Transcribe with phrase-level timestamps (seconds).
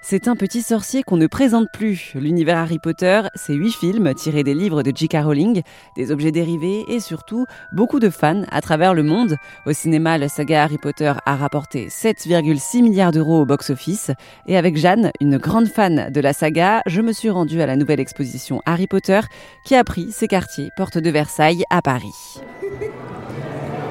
[0.00, 2.12] C'est un petit sorcier qu'on ne présente plus.
[2.14, 5.16] L'univers Harry Potter, c'est huit films tirés des livres de J.K.
[5.24, 5.62] Rowling,
[5.96, 9.36] des objets dérivés et surtout beaucoup de fans à travers le monde.
[9.66, 14.12] Au cinéma, la saga Harry Potter a rapporté 7,6 milliards d'euros au box-office.
[14.46, 17.76] Et avec Jeanne, une grande fan de la saga, je me suis rendue à la
[17.76, 19.20] nouvelle exposition Harry Potter
[19.64, 22.38] qui a pris ses quartiers porte de Versailles à Paris.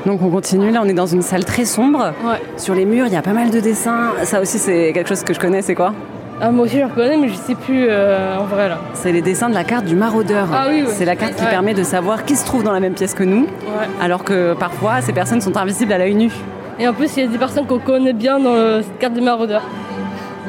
[0.07, 2.13] Donc on continue, là on est dans une salle très sombre.
[2.23, 2.41] Ouais.
[2.55, 4.11] Sur les murs, il y a pas mal de dessins.
[4.23, 5.93] Ça aussi c'est quelque chose que je connais, c'est quoi?
[6.39, 8.77] Ah, moi aussi je reconnais, mais je sais plus euh, en vrai là.
[8.93, 10.47] C'est les dessins de la carte du maraudeur.
[10.53, 10.93] Ah oui, oui.
[10.95, 11.49] C'est la carte qui Ouais.
[11.49, 13.87] permet de savoir qui se trouve dans la même pièce que nous, Ouais.
[14.01, 16.31] alors que parfois ces personnes sont invisibles à l'œil nu.
[16.79, 19.21] Et en plus, il y a des personnes qu'on connaît bien dans cette carte de
[19.21, 19.63] maraudeur.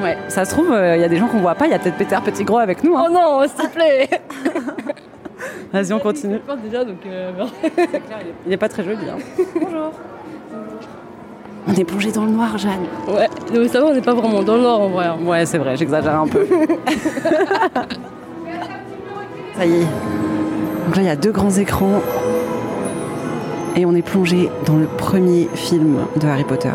[0.05, 0.17] Ouais.
[0.29, 1.79] Ça se trouve, euh, il y a des gens qu'on voit pas, il y a
[1.81, 2.97] peut-être Peter Petit Gros avec nous.
[2.97, 3.07] hein.
[3.09, 4.09] Oh non, s'il te plaît
[5.73, 6.39] Vas-y, on continue.
[6.65, 6.97] Déjà, donc.
[7.07, 7.33] euh.
[8.49, 8.97] Il pas très joli.
[9.09, 9.17] hein.
[9.55, 9.93] Bonjour.
[11.71, 12.87] On est plongé dans le noir, Jeanne.
[13.09, 15.07] ouais, donc ça va, on n'est pas vraiment dans le nord en vrai.
[15.07, 15.19] hein.
[15.25, 16.47] Ouais, c'est vrai, j'exagère un peu.
[19.57, 19.87] Ça y est.
[20.87, 22.01] Donc là, il y a deux grands écrans.
[23.77, 26.71] Et on est plongé dans le premier film de Harry Potter.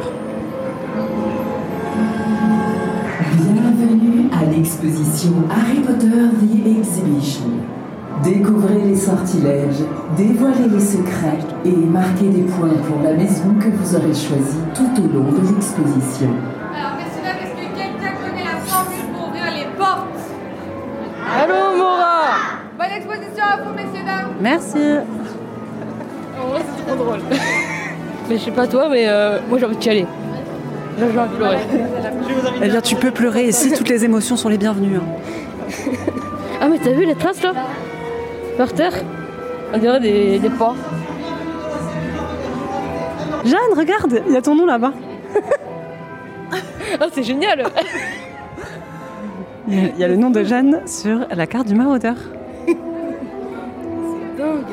[3.35, 6.32] Bienvenue à l'exposition Harry Potter.
[8.21, 9.83] Découvrez les sortilèges,
[10.15, 14.89] dévoilez les secrets et marquez des points pour la maison que vous aurez choisie tout
[15.01, 16.29] au long de l'exposition.
[16.73, 20.19] Alors, messieurs, dames, est-ce que quelqu'un connaît la formule pour ouvrir les portes
[21.35, 22.29] Allô, Mora
[22.77, 24.77] Bonne exposition à vous, messieurs, dames Merci.
[26.41, 27.19] En vrai, c'est trop drôle.
[28.29, 30.05] mais je sais pas toi, mais euh, moi j'ai envie de chialer.
[30.99, 31.57] Là, j'ai envie de pleurer.
[32.61, 34.97] Eh bien, tu peux pleurer ici, toutes les émotions sont les bienvenues.
[34.97, 35.69] hein.
[36.61, 37.51] Ah, mais t'as vu les traces là?
[38.57, 38.93] Par terre
[39.73, 40.75] On dirait des, des pas.
[43.45, 44.93] Jeanne, regarde, il y a ton nom là-bas.
[46.99, 47.63] Ah, c'est génial
[49.67, 52.15] Il y a- il y a le nom de Jeanne sur la carte du maraudeur.
[54.37, 54.63] Dingue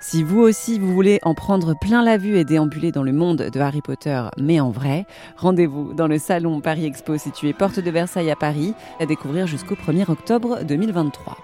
[0.00, 3.38] Si vous aussi vous voulez en prendre plein la vue et déambuler dans le monde
[3.52, 5.04] de Harry Potter, mais en vrai,
[5.36, 9.74] rendez-vous dans le salon Paris Expo situé porte de Versailles à Paris, à découvrir jusqu'au
[9.74, 11.36] 1er octobre 2023.